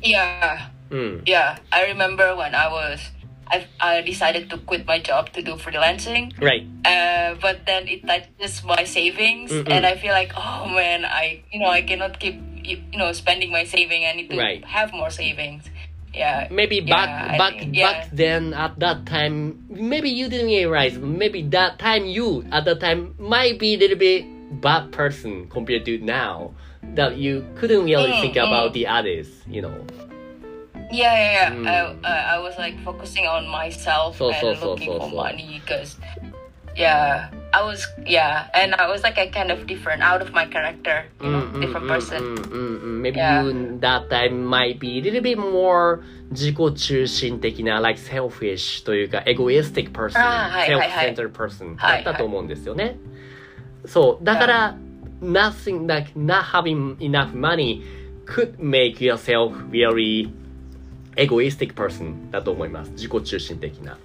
[0.00, 0.70] Yeah.
[0.90, 1.22] うん。
[1.26, 1.58] Yeah.
[1.70, 3.00] I remember when I was
[3.50, 6.32] I, I decided to quit my job to do freelancing.
[6.40, 6.66] Right.
[6.84, 9.70] Uh, but then it touches my savings, Mm-mm.
[9.70, 13.10] and I feel like, oh man, I you know I cannot keep you, you know
[13.12, 14.04] spending my saving.
[14.04, 14.64] I need to Right.
[14.64, 15.64] have more savings.
[16.12, 16.48] Yeah.
[16.50, 17.84] maybe back I back think- yeah.
[17.92, 22.80] back then at that time maybe you didn't realize maybe that time you at that
[22.80, 24.24] time might be a little bit
[24.60, 26.56] bad person compared to now
[26.96, 28.48] that you couldn't really Mm, think mm.
[28.48, 29.84] about the others you know
[30.91, 31.49] Yeah, yeah, yeah.
[31.51, 31.67] Mm.
[31.67, 35.09] I, uh, I was like focusing on myself So, and so, so, looking so, for
[35.09, 35.15] so.
[35.15, 35.97] money because,
[36.75, 40.45] yeah, I was yeah, and I was like a kind of different out of my
[40.45, 42.19] character, you know, Mm, mm, different mm, person.
[42.21, 43.01] mm, mm, mm.
[43.01, 43.43] maybe Yeah.
[43.43, 46.01] you that time might be a little bit more
[46.33, 52.97] 自己中心的な like selfish というか egoistic person あーはいはいはい self-centered person はいだったと思うんですよね
[53.85, 54.75] そうだから
[55.21, 57.81] nothing like not having enough money
[58.25, 60.31] could make yourself very
[61.18, 63.98] egoistic person だと思います自己中心的な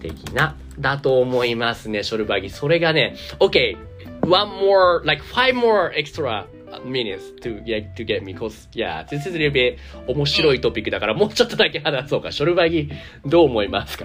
[0.00, 3.76] 的なだと思いますねショルバギそれがね OK
[4.22, 6.46] one more like five more extra
[6.84, 9.76] minutes to get to get me cause yeah this is a little bit
[10.06, 12.90] 面白いトピックだからもうちょっとだけ話そうかショルバギ
[13.26, 14.04] どう思いますか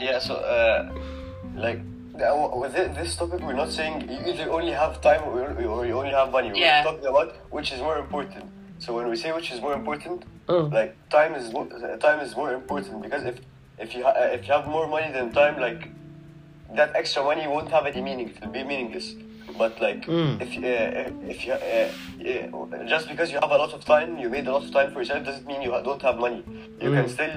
[0.00, 0.90] Yeah, so uh,
[1.56, 1.78] like
[2.16, 5.84] uh, with thi- this topic, we're not saying you either only have time or, or
[5.86, 6.48] you only have money.
[6.50, 6.82] We're Yeah.
[6.82, 8.44] talking about which is more important.
[8.78, 11.44] So when we say which is more important, うん like time is
[12.06, 13.36] time is more important because if
[13.78, 15.80] if you ha- if you have more money than time, like
[16.78, 18.28] that extra money won't have any meaning.
[18.30, 19.14] It will be meaningless.
[19.58, 20.40] But like Mm.
[20.44, 24.28] if uh, if you uh, yeah, just because you have a lot of time, you
[24.36, 26.40] made a lot of time for yourself doesn't mean you don't have money.
[26.82, 26.96] You Mm.
[26.98, 27.34] can still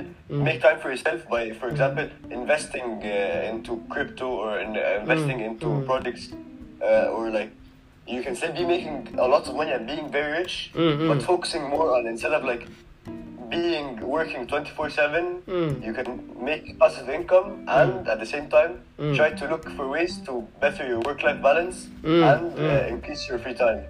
[0.48, 2.06] make time for yourself by, for example,
[2.39, 5.86] investing uh, into crypto or in, uh, investing into Mm.
[5.89, 6.24] projects,
[6.88, 7.52] uh, or like
[8.15, 11.18] you can still be making a lot of money and being very rich, Mm, but
[11.20, 11.26] mm.
[11.32, 12.63] focusing more on instead of like
[13.60, 15.84] being working 24 7 Mm.
[15.86, 16.10] you can
[16.50, 19.15] make passive income and at the same time Mm.
[19.20, 22.65] try to look for ways to better your work-life balance Mm, and mm.
[22.65, 23.82] Uh, increase your free time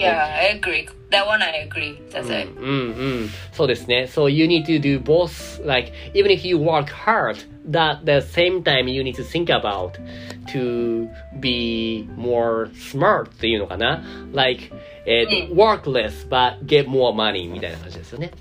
[0.00, 0.88] Yeah, I agree.
[1.10, 1.98] That one I agree.
[2.10, 2.48] That's うん it.
[2.60, 7.36] うんうんそうですね So you need to do both like even if you work hard
[7.70, 9.92] that the same time you need to think about
[10.52, 11.08] to
[11.40, 14.02] be more smart っていうのかな
[14.34, 14.70] like、
[15.06, 18.32] えーと work less but get more money みたいな感じですよね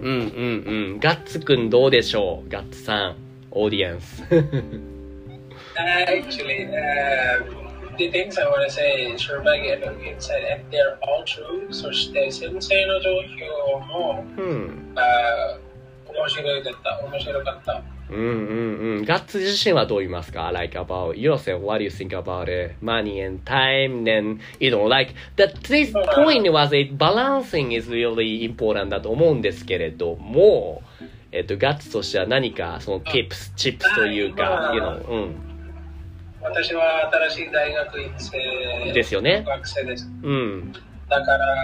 [0.00, 0.24] うんうん
[0.92, 3.16] うんガッツくんどうでしょうガッツさん
[3.52, 4.22] オーディエンス
[5.74, 7.65] Actually, um,
[7.97, 11.67] the things I want to say is Shurabagi and Ogi said, and they're all true.
[11.71, 15.67] So, して先生の状況も、うんあー
[16.17, 17.83] 面白いだった、面白かった。
[18.09, 19.05] うんうんうん。
[19.05, 22.75] ガッツ自身はどう言いますか ?like about yourself, what do you think about it?
[22.81, 28.43] Money and time, then, you know, like, that this point was it, balancing is really
[28.43, 30.81] important だと思うんですけれども、
[31.31, 35.35] えっと、ガッツとしては何か、その tips, chips というか、うん you know, うん。
[36.49, 39.43] 私は新しい大学院生ですよね。
[39.45, 40.09] 学生です。
[40.23, 40.73] うん。
[41.09, 41.55] だから、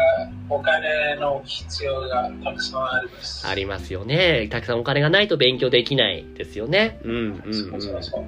[0.50, 3.48] お金の必要がたくさんあります。
[3.48, 4.48] ありますよね。
[4.50, 7.00] たくさんお金がないと勉強できないですよね。
[7.04, 8.24] うん、うん、そうそうそう。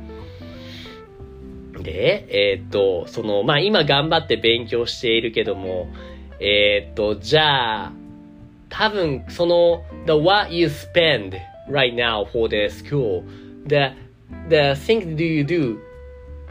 [1.76, 1.84] うん。
[1.84, 5.88] で、えーっと、その、まあ、今頑張って勉強しているけども、
[6.40, 7.94] えーっと、じゃあ、
[8.70, 11.38] 多分、その、the what you spend
[11.70, 13.24] right now for the school,
[13.68, 13.94] the,
[14.50, 15.78] the things do you do,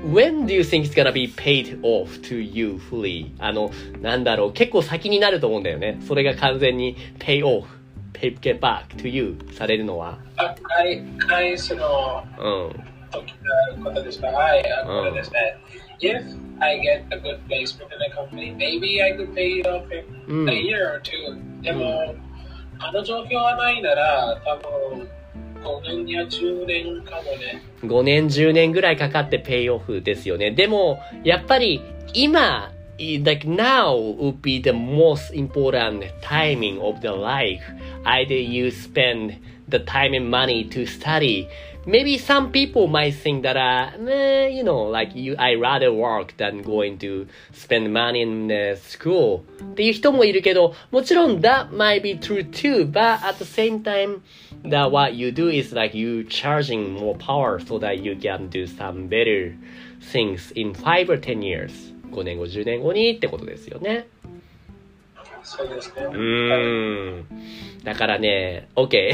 [0.02, 3.30] when do you think it's gonna be paid off to you fully?
[3.38, 5.98] あの、なんだろう、結構先になると思うんだよね。
[6.06, 7.64] それが完全に pay off,
[8.12, 10.18] pay get back to you されるのは。
[10.36, 12.84] あ返返すのうん。
[13.12, 13.34] 時
[13.78, 15.56] のことですかはい、あこれですね。
[16.00, 16.22] If
[16.60, 20.04] I get a good placement in a company, maybe I could pay it off in
[20.26, 21.62] うん a year or two.
[21.62, 22.14] でも、
[22.78, 25.08] あの状況はないなら、多分
[25.64, 27.62] 5年や10年かもね。
[27.82, 30.50] 5年、10年ぐらいかかってペイオフですよね。
[30.50, 31.80] でも、やっぱり
[32.12, 37.62] 今、like now would be the most important timing of the life.
[38.04, 39.34] Either you spend
[39.68, 41.48] the time and money to study.
[41.85, 46.35] Maybe some people might think that, uh, nah, you know, like you, I rather work
[46.37, 49.45] than going to spend money in the school.
[49.71, 54.21] っていう人もいるけど、もちろん that might be true too, but at the same time,
[54.63, 58.67] that what you do is like you charging more power so that you can do
[58.67, 59.55] some better
[60.11, 61.93] things in 5 or 10 years.
[62.11, 64.07] 5年後、10年後にってことですよね。
[65.44, 66.04] そうですね。
[66.06, 67.24] うーん。
[67.84, 69.12] だからね、OK。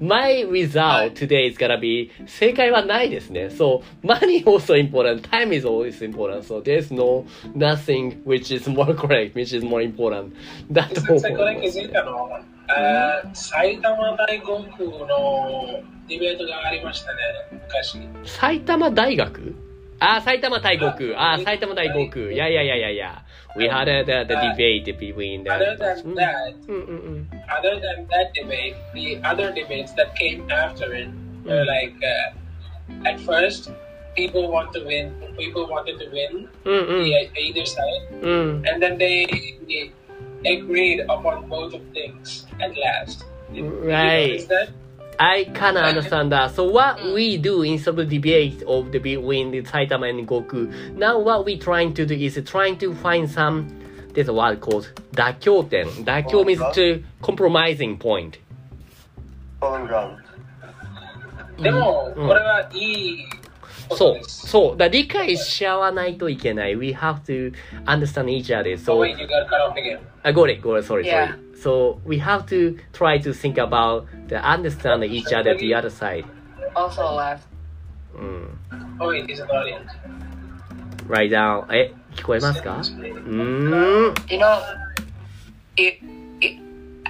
[0.00, 3.46] My result today is gonna be 正解はないですね。
[3.46, 6.42] So, money also important, time is always important.
[6.42, 7.24] So, there's no
[7.56, 10.32] nothing which is more correct, which is more important.
[10.70, 11.60] だと思先ほどう。
[11.60, 12.28] 気づいたの、
[13.32, 17.18] 埼玉大航空のディベートがありましたね、
[17.50, 17.98] 昔。
[18.24, 19.54] 埼玉大学
[20.00, 21.32] あ、埼玉大航空。
[21.32, 22.30] あ、埼玉大航空。
[22.30, 23.24] いやいやいやいやいや。
[23.58, 25.52] we had a, the, the debate between the.
[25.52, 26.14] Other than mm.
[26.16, 27.22] that, mm-hmm.
[27.50, 31.08] other than that debate, the other debates that came after it
[31.44, 31.66] were mm.
[31.66, 33.70] like, uh, at first,
[34.16, 35.14] people want to win.
[35.36, 38.66] People wanted to win the, uh, either side, mm.
[38.68, 39.26] and then they,
[39.68, 39.92] they
[40.46, 43.24] agreed upon both of things at last.
[43.50, 44.46] Right.
[45.19, 46.51] I kind of understand that.
[46.55, 50.71] So what we do instead of the debate of the between the Saitama and Goku,
[50.95, 53.67] now what we trying to do is trying to find some,
[54.13, 55.85] there's a word called 妥協点。
[56.03, 58.39] 妥協 means to compromising point.
[59.61, 60.17] Common ground.
[61.61, 63.25] でも、うんこれはいい
[63.87, 64.47] こそうとで、す。
[64.47, 64.77] そう。
[64.77, 66.75] だ理解し合わないといけない。
[66.75, 67.53] We have to
[67.85, 68.75] understand each other.
[68.77, 69.99] So So, wait, you got cut off again.
[70.23, 71.27] I got it, got it, sorry, Yeah.
[71.27, 71.39] sorry.
[71.57, 76.25] So we have to try to think about the understand each other the other side.
[76.75, 77.39] Also left.
[78.15, 78.59] うん。
[78.99, 79.87] Oh wait, he's an audience.
[81.07, 81.65] Write down.
[81.73, 84.13] え、聞こえますかうーん。
[84.29, 84.59] You know,
[85.75, 85.97] if,
[86.41, 86.57] if,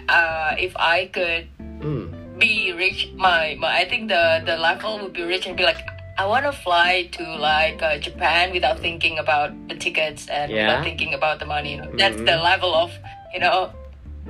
[0.08, 1.47] uh, if I could
[1.82, 2.38] うん。
[2.39, 5.77] be rich, my, my I think the the level would be rich and be like,
[6.17, 10.67] I want to fly to like uh, Japan without thinking about the tickets and Yeah.
[10.67, 11.79] without thinking about the money.
[11.97, 12.25] That's Mhm.
[12.25, 12.91] the level of
[13.34, 13.69] you know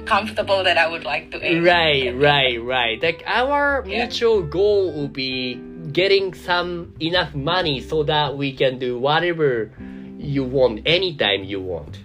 [0.05, 1.65] comfortable that I would like to aim.
[1.65, 3.03] Right, right, right.
[3.03, 4.07] Like our Yeah.
[4.07, 5.59] mutual goal would be
[5.93, 9.71] getting some enough money so that we can do whatever
[10.19, 11.99] you want anytime you want.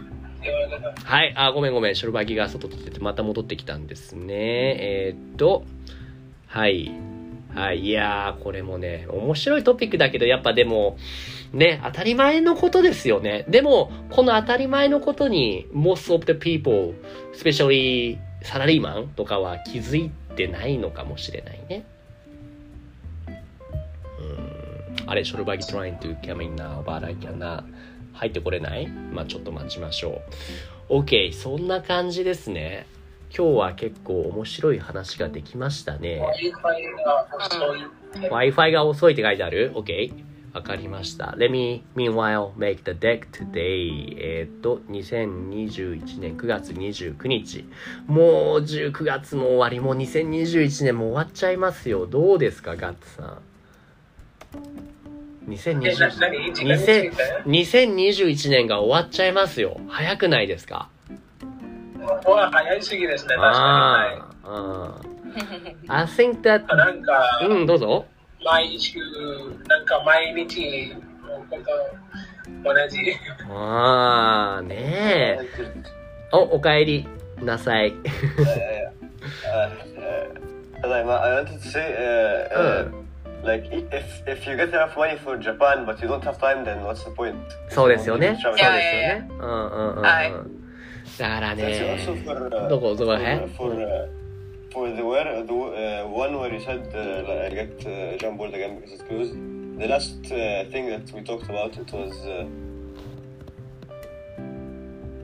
[0.00, 1.94] ん、電話がはい、あ、ごめんごめん。
[1.94, 4.34] ショルバギが外出ててまた戻ってきたんですね。
[4.34, 5.64] えーっと、
[6.46, 6.90] はい。
[7.54, 10.96] はい、いやー、これもね、面白いトピックだけど、やっぱでも、
[11.52, 13.44] ね、当たり前のことですよね。
[13.48, 16.94] でも、この当たり前のことに、most of the people,
[17.34, 21.84] especially サラリーマンとかは気づいてないのかもしれないね。
[24.18, 27.64] うーんあれ、ショルバギ trying to come in now, but I cannot.
[28.12, 28.86] 入ってこれない？
[28.86, 30.20] まあちょっと待ちましょ
[30.90, 30.98] う。
[30.98, 32.86] OK、そんな感じですね。
[33.34, 36.20] 今日は結構面白い話ができましたね。
[36.20, 36.60] Wi-Fi
[37.04, 38.50] が遅い。
[38.52, 40.12] Wi-Fi が遅いって書いてある ?OK。
[40.52, 41.34] わかりました。
[41.38, 44.16] Let me, meanwhile, make the deck today.
[44.18, 47.64] えーっと、2021年9月29日。
[48.08, 52.06] もう19月も終わり、もう2021年も終わっちゃいますよ。
[52.06, 53.38] どうですか、ガッツさん？
[55.52, 57.12] え、な、2020何時間について
[57.46, 59.80] 2021年が終わっちゃいますよ。
[59.88, 60.88] 早くないですか？
[62.52, 65.00] 早いすぎですね、確かああ。
[65.88, 66.66] I think that。
[66.74, 68.06] なんか、うん、どうぞ。
[68.44, 68.98] 毎週、
[69.68, 70.94] なんか毎日
[71.26, 72.98] のこと同じ。
[73.50, 75.38] ああ、ねえ。
[76.32, 77.08] お、お帰り
[77.42, 77.92] なさい。
[77.92, 78.04] Uh,
[79.52, 80.40] uh,
[80.82, 81.04] And I, I
[81.44, 81.94] wanted to say,
[82.54, 82.90] uh, uh,
[83.44, 86.64] like, i- if if you get enough money for Japan but you don't have time,
[86.64, 87.34] then what's the point?
[87.68, 88.38] そうですよね。
[88.42, 89.28] そうですよ.ね。
[89.30, 90.02] うんうんうんうん。
[90.02, 90.32] はい
[91.18, 94.08] だからね uh, どこどこへ for, uh,
[94.72, 98.36] for the where uh, the uh, one where you said uh, I get uh, Jean
[98.36, 99.34] Paul again because it's closed.
[99.78, 102.46] The last uh, thing that we talked about it was uh,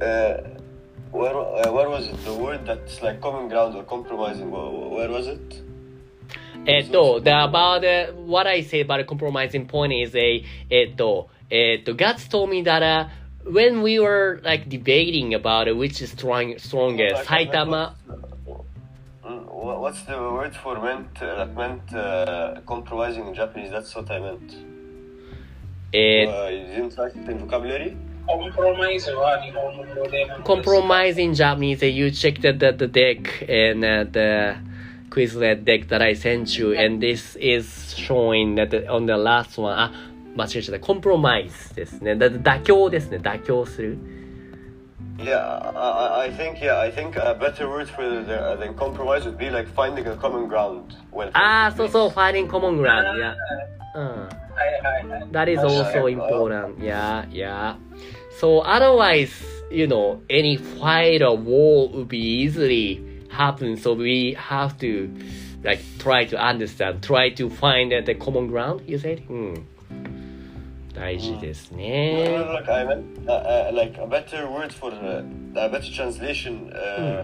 [0.04, 0.36] uh,
[1.12, 1.34] where
[1.72, 2.24] where was it?
[2.24, 4.50] The word that's like common ground or compromising.
[4.50, 5.62] Where, was it?
[6.66, 11.26] Eh, so the about what I say about a compromising point is a eh, to,
[11.50, 13.10] eh, to Guts told me that
[13.44, 17.94] when we were like debating about which is strong, strongest, Saitama
[19.65, 23.71] What's the word for meant uh, that meant uh, compromising in Japanese?
[23.71, 24.53] That's what I meant.
[25.93, 27.95] え Uh, you didn't write it in vocabulary?
[28.27, 34.55] コンプロマイズは日本語で何ですか compromise in Japanese, you checked the, the, the deck and uh, the
[35.09, 39.59] Quizlet deck that I sent you, and this is showing that the, on the last
[39.61, 39.91] one, あ、
[40.37, 40.85] 間違えちゃった。
[40.85, 42.15] compromise ですね。
[42.15, 43.17] だ妥協ですね。
[43.17, 43.97] 妥協する。
[45.18, 49.38] yeah, I, I, think yeah, I think a better word for the, than compromise would
[49.38, 50.94] be like finding a common ground.
[51.10, 53.34] Well, ah, so so finding common ground, yeah.
[53.94, 54.28] Uh,
[55.30, 56.78] that is also important.
[56.80, 57.76] Yeah, yeah.
[58.38, 59.32] So otherwise,
[59.70, 63.76] you know, any fight or war would be easily happen.
[63.76, 65.10] So we have to
[65.64, 68.82] like try to understand, try to find uh, the common ground.
[68.86, 69.20] You said.
[69.20, 69.54] Hmm.
[70.95, 72.37] 大事です No, no, ね。
[72.37, 75.23] no, like I meant uh, uh, like a better word for uh,
[75.55, 77.23] a better translation uh,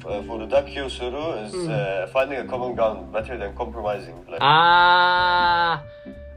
[0.00, 4.14] for, for the dakyo suru is uh, finding a common ground better than compromising.
[4.28, 5.82] Like, Ah,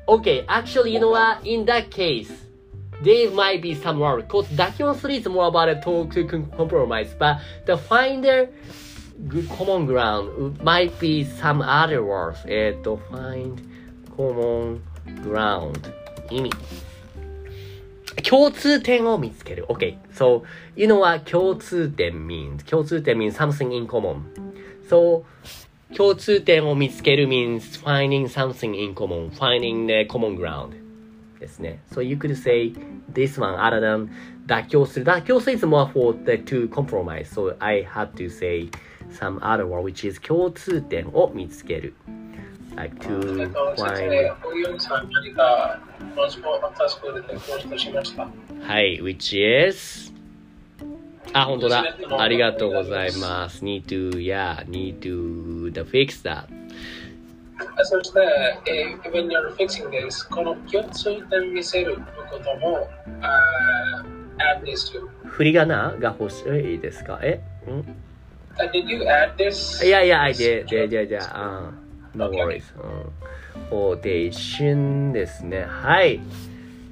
[0.07, 0.45] okay.
[0.47, 1.45] Actually, you know what?
[1.45, 2.31] In that case,
[3.03, 6.51] there might be some word because Dakion 3 is more about a talk to com-
[6.55, 8.47] compromise, but the finder
[9.27, 12.37] good common ground might be some other words.
[12.47, 13.55] えっと、find
[14.15, 14.81] common
[15.23, 15.79] ground
[16.30, 16.50] 意味。
[18.22, 19.66] 共通点を見つける。
[19.68, 20.42] Okay, so
[20.76, 22.64] you know what 共通点 means?
[22.68, 24.22] 共通点 means something in common.
[24.88, 25.24] So
[25.96, 30.70] 共通点を見つける means finding something in common, finding the common ground
[31.38, 31.80] ですね。
[31.92, 32.72] So you could say
[33.12, 34.08] this one other than
[34.46, 35.04] 妥協する。
[35.04, 37.26] 妥協する is more for the to compromise.
[37.26, 38.70] So I had to say
[39.10, 41.94] some other word which is 共通点を見つける。
[42.76, 44.10] Like to find
[46.14, 48.22] 生、おゆんさん、何か、ノーツボータスクールでポストしました。
[48.22, 50.12] はい which is
[51.32, 51.84] あ、本当だ。
[52.18, 53.64] ありがとうございます。
[53.64, 56.46] need to, yeah, need to the fix that.
[57.84, 58.20] そして、
[58.66, 62.88] えー when you're fixing this, この共通点見せることも、
[63.20, 65.08] あー add this to.
[65.26, 66.42] 振り仮名が欲し
[66.74, 67.82] いですかえん
[68.56, 69.84] Uh, did you add this?
[69.84, 71.18] いやいや、I did, did, did, did.
[71.20, 71.72] あ
[72.14, 72.62] no worries.
[72.78, 73.10] う
[73.70, 75.64] ほうで、一瞬ですね。
[75.64, 76.20] はい。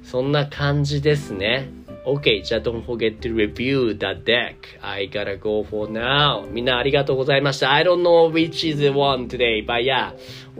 [0.03, 1.69] そんな感じですね。
[2.05, 4.55] OK, じゃあ don't forget to review the deck.
[4.81, 6.45] I gotta go for now.
[6.51, 7.71] みんなありがとうございました。
[7.71, 10.11] I don't know which is the one today, but yeah.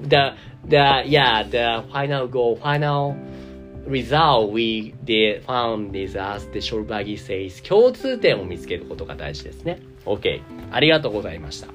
[0.01, 0.35] The,
[0.65, 3.15] the, yeah, the final goal, final
[3.85, 9.81] result we did found is as the Shorbagi says 共通点を見つけることが大事ですね。
[10.05, 10.41] OK.
[10.71, 11.67] ありがとうございました。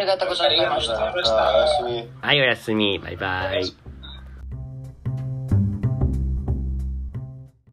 [0.00, 0.94] ありがとうございました。
[0.94, 2.08] uh.
[2.22, 2.98] はい、おやすみ。
[2.98, 3.89] バイバイ。